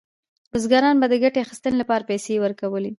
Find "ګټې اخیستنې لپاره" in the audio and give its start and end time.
1.23-2.07